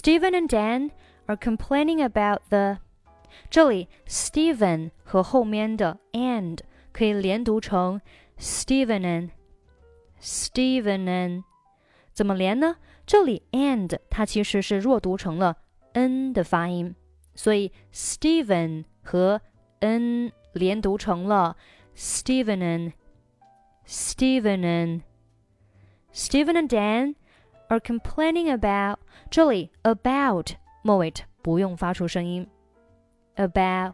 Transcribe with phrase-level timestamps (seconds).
[0.00, 0.92] Steven and Dan
[1.26, 2.78] are complaining about the。
[3.50, 6.58] 这里 Steven 和后面的 and
[6.90, 8.00] 可以连读成
[8.38, 9.30] Steven and
[10.18, 11.42] Steven and，
[12.14, 12.76] 怎么连呢？
[13.04, 15.58] 这里 and 它其实是弱读成了
[15.92, 16.96] n 的发音，
[17.34, 19.42] 所以 Steven 和
[19.80, 21.58] n 连读成了
[21.94, 22.92] Steven and
[23.86, 25.02] Steven and
[26.14, 27.16] Steven and Dan
[27.68, 28.99] are complaining about
[29.29, 30.51] 这里 about
[30.83, 32.47] 末尾不用发出声音，
[33.35, 33.93] about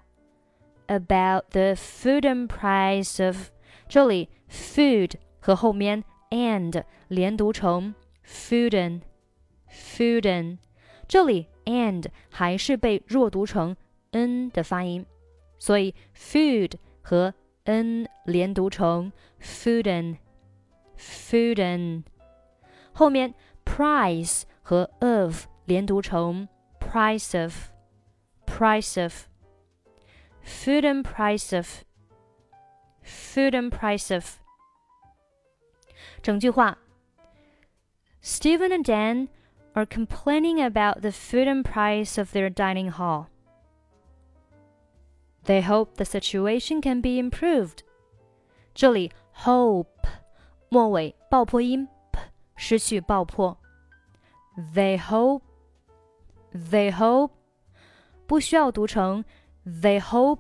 [0.88, 3.50] about the food and price of
[3.88, 7.94] 这里 food 和后面 and 连读成
[8.26, 9.02] food and
[9.70, 10.58] food and
[11.08, 13.76] 这里 and 还是被弱读成
[14.12, 15.06] n 的发音，
[15.60, 17.34] 所以 food 和
[17.64, 19.12] n 连读成
[19.42, 20.18] food and
[20.98, 22.04] food and
[22.94, 23.34] 后面
[23.66, 26.49] price 和 of 连读成
[26.81, 27.71] price of
[28.47, 29.29] price of
[30.45, 31.85] food and price of
[33.05, 34.41] food and price of
[36.21, 36.79] 整句话
[38.21, 39.29] ，Steven and Dan
[39.75, 43.27] are complaining about the food and price of their dining hall.
[45.45, 47.85] They hope the situation can be improved.
[48.75, 50.09] 这里 hope
[50.71, 52.19] 末尾爆破音 p
[52.57, 53.57] 失去爆破。
[54.74, 55.44] They hope,
[56.54, 57.32] they hope
[58.28, 59.24] 不需要读成
[59.66, 60.40] they hope.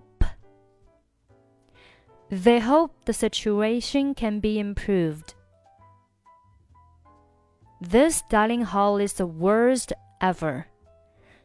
[2.29, 5.35] They hope the situation can be improved.
[7.81, 10.65] This dining hall is the worst ever.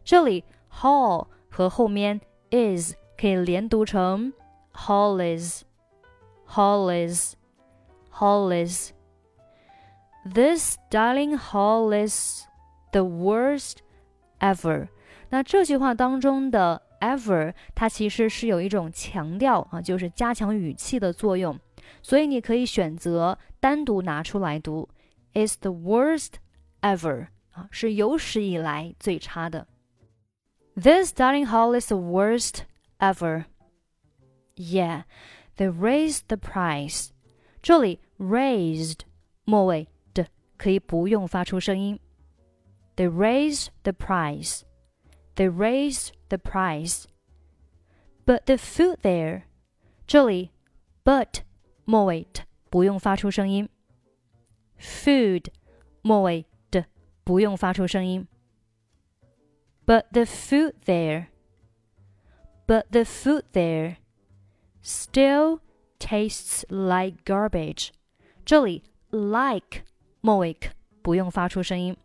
[0.05, 4.33] 这里 hall 和后面 is 可以连读成
[4.73, 5.65] hall is,
[6.47, 7.35] hall is,
[8.13, 8.93] hall is.
[10.25, 12.47] This dining hall is
[12.93, 13.79] the worst
[14.41, 14.89] ever.
[15.31, 21.59] 那这句话当中的 ever，它其实是有一种强调啊，就是加强语气的作用，
[22.03, 24.89] 所以你可以选择单独拿出来读。
[25.35, 26.35] is the worst
[26.81, 29.67] ever 啊，是有史以来最差的。
[30.75, 32.61] This dining hall is the worst
[32.99, 33.45] ever.
[34.55, 35.03] Yeah,
[35.57, 37.11] they raised the price.
[37.61, 39.01] 这里 raised
[39.45, 40.27] 末尾的
[40.57, 41.99] 可以不用发出声音。
[43.01, 44.65] They raised the price.
[45.37, 47.07] They raised the price.
[48.25, 49.43] But the food there.
[50.07, 50.51] 这里
[51.05, 51.43] but
[51.85, 53.69] 末尾的不用发出声音。
[54.79, 55.47] food
[56.03, 56.87] 末尾的
[57.25, 58.27] 不用发出声音。
[59.87, 61.29] But the food there,
[62.67, 63.99] but the food there
[64.83, 65.61] still
[66.01, 67.91] tastes like garbage.
[68.45, 69.85] 这里 like
[70.21, 70.57] 末尾
[71.03, 71.97] 不用发出声音。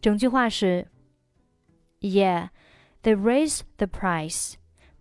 [0.00, 0.88] 整句话是：
[2.00, 2.50] Yeah,
[3.02, 4.54] they raised the price,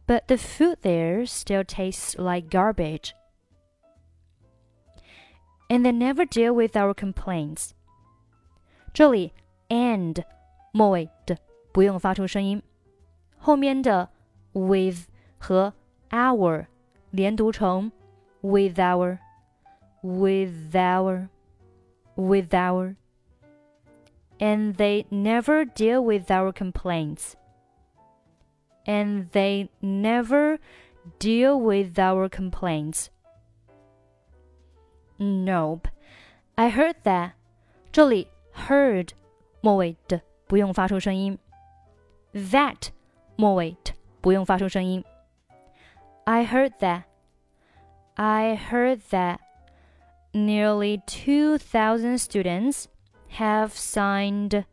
[0.08, 3.14] but the food there still tastes like garbage
[5.68, 7.72] and they never deal with our complaints.
[8.94, 9.34] 这里
[9.70, 10.24] and
[10.72, 11.38] 末尾的
[11.72, 12.62] 不用发出声音，
[13.38, 14.10] 后面的
[14.54, 15.08] with
[15.38, 15.74] 和
[16.12, 16.68] our
[17.12, 17.92] 连读成
[18.42, 19.18] with our
[20.02, 21.28] with our
[22.16, 22.96] with our
[24.40, 27.36] and they never deal with our complaints
[28.86, 30.60] and they never
[31.20, 33.10] deal with our complaints
[35.18, 35.88] Nope,
[36.58, 37.32] I heard that.
[37.94, 39.12] 这里 heard
[39.62, 41.40] 末尾的不用发出声音，
[42.34, 42.90] that
[43.38, 45.04] 末尾的不用发出声音。
[46.26, 47.04] I heard that.
[48.16, 49.40] I heard that
[50.34, 52.88] nearly 2,000 students
[53.39, 54.65] have signed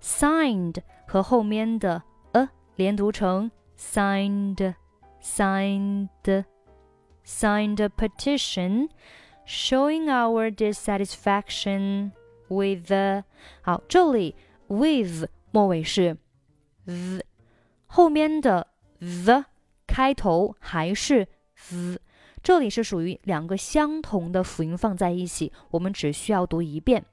[0.00, 2.02] signed 和后面的
[2.32, 4.74] a 连读成 signed
[5.22, 6.44] signed
[7.24, 8.88] signed a petition
[9.46, 12.12] showing our dissatisfaction
[12.48, 13.24] with the
[13.62, 14.34] 好，这里
[14.68, 16.16] with 末尾是
[16.86, 17.24] z，
[17.86, 19.46] 后面的 the
[19.86, 21.26] 开头还是
[21.70, 21.98] the，
[22.42, 27.04] 这里是属于两个相同的辅音放在一起，我们只需要读一遍，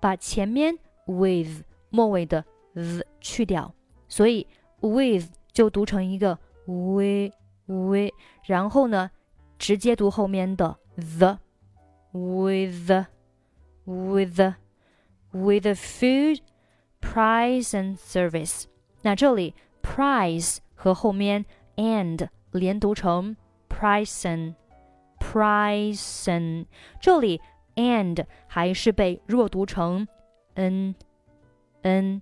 [0.00, 0.76] 把前面
[1.06, 2.44] with 末尾的
[2.74, 3.74] the 去掉，
[4.08, 4.46] 所以
[4.80, 7.30] with 就读成一个 we
[7.66, 8.10] we，
[8.46, 9.10] 然后呢，
[9.58, 11.38] 直接读后面的 the。
[12.14, 13.06] with
[13.86, 14.54] with
[15.32, 16.40] with the food
[17.00, 18.64] price and service。
[19.00, 21.46] 那这里 price 和后面
[21.76, 23.34] and 连读成
[23.66, 24.56] price and
[25.18, 26.66] price and。
[27.00, 27.40] 这里
[27.75, 30.07] and 还是被弱读成
[30.55, 30.95] n
[31.81, 32.21] n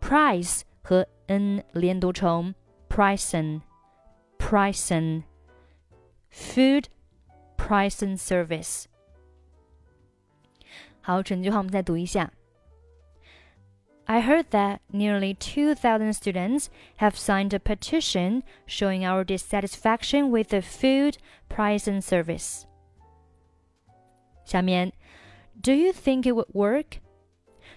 [0.00, 2.54] price 和 n 连读成
[2.88, 3.60] pricing
[4.38, 5.22] pricing
[6.32, 6.86] food
[7.56, 8.84] price and service。
[11.00, 12.32] 好，整句话我们再读一下。
[14.04, 16.66] I heard that nearly 2,000 students
[16.98, 21.18] have signed a petition showing our dissatisfaction with the food,
[21.48, 22.64] price, and service.
[24.46, 24.92] 下面，
[25.62, 27.00] Do you think it would work？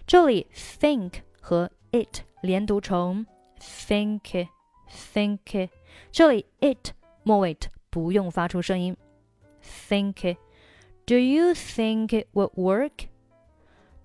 [0.08, 3.26] 这里 think 和 it 连读成
[3.60, 4.48] think
[4.90, 5.70] think，
[6.12, 6.92] 这里 it
[7.24, 7.58] 末尾
[7.90, 8.96] 不用发出声音。
[9.90, 10.38] think
[11.06, 13.08] Do you think it would work?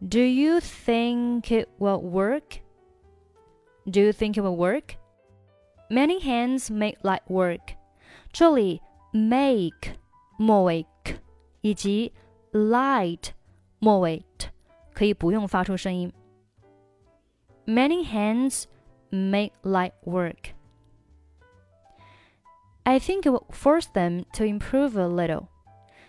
[0.00, 2.60] Do you think it will work?
[3.84, 4.96] Do you think it will work?
[5.88, 7.74] Many hands make light work.
[8.32, 8.80] 这里
[9.12, 9.96] make
[10.38, 11.16] 末尾 k
[11.62, 12.12] 以及
[12.54, 13.30] light
[13.78, 14.48] 末尾 t
[14.92, 16.12] 可以不用发出声音。
[17.66, 18.64] Many hands
[19.10, 20.54] make light work.
[22.82, 25.46] I think it will force them to improve a little.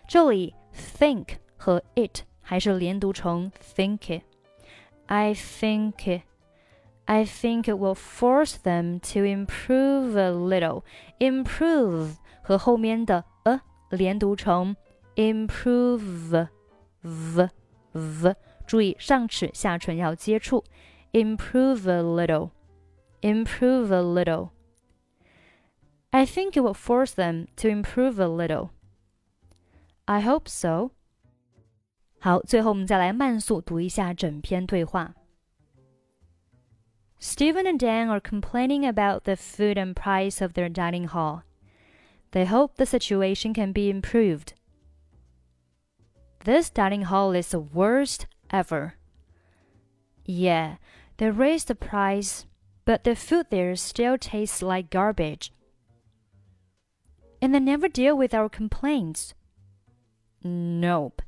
[0.07, 6.23] 这里 think 和 it 还是连读成 think it。I think it.
[7.05, 10.83] I think it will force them to improve a little.
[11.19, 14.75] Improve 和后面的 a 连读成
[15.16, 16.48] improve
[17.02, 17.48] v
[17.92, 18.34] v，
[18.66, 20.64] 注意上齿下唇要接触
[21.12, 22.50] ，improve a little。
[23.22, 24.50] improve a little.
[26.12, 28.70] I think it will force them to improve a little.
[30.04, 30.92] I hope so.
[32.20, 35.14] 好，最后我们再来慢速读一下整篇对话。
[37.18, 41.42] Steven and Dan are complaining about the food and price of their dining hall.
[42.30, 44.54] They hope the situation can be improved.
[46.46, 48.94] This dining hall is the worst ever.
[50.24, 50.76] Yeah,
[51.16, 52.46] they raised the price,
[52.84, 55.52] but the food there still tastes like garbage.
[57.42, 59.34] And they never deal with our complaints.
[60.44, 61.20] Nope.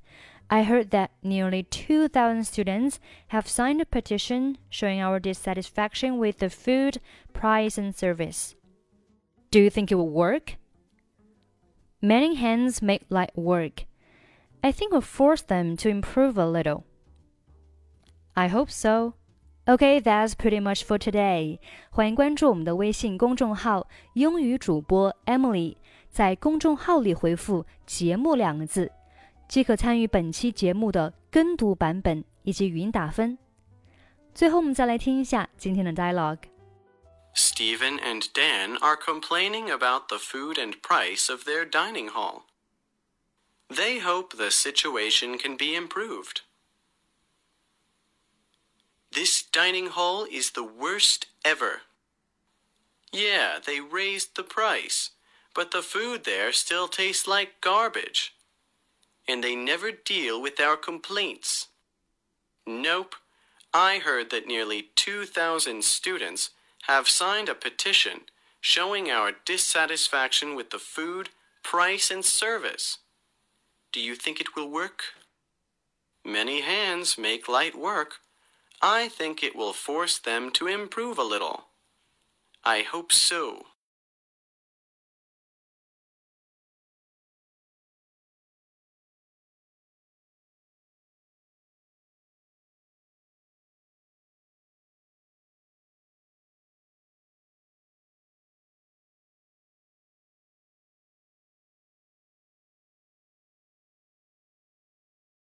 [0.48, 3.00] I heard that nearly 2,000 students
[3.34, 7.00] have signed a petition showing our dissatisfaction with the food,
[7.32, 8.54] price, and service.
[9.50, 10.58] Do you think it will work?
[12.00, 13.87] Many hands make light work.
[14.60, 16.84] I think will force them to improve a little.
[18.34, 19.14] I hope so.
[19.66, 21.60] Okay, that's pretty much for today.
[21.90, 25.76] 欢迎关注我们的微信公众号“英语主播 Emily”，
[26.10, 28.90] 在公众号里回复“节目”两个字，
[29.46, 33.36] 即可参与本期节目的跟读版本以及语音打分。
[34.34, 36.38] 最后，我们再来听一下今天的 dialogue。
[37.34, 42.47] Steven and Dan are complaining about the food and price of their dining hall.
[43.70, 46.42] They hope the situation can be improved.
[49.12, 51.82] This dining hall is the worst ever.
[53.12, 55.10] Yeah, they raised the price,
[55.54, 58.34] but the food there still tastes like garbage
[59.28, 61.68] and they never deal with our complaints.
[62.66, 63.14] Nope.
[63.74, 66.50] I heard that nearly 2,000 students
[66.86, 68.22] have signed a petition
[68.60, 71.28] showing our dissatisfaction with the food,
[71.62, 72.98] price, and service.
[73.90, 75.02] Do you think it will work?
[76.24, 78.16] Many hands make light work.
[78.82, 81.68] I think it will force them to improve a little.
[82.64, 83.66] I hope so.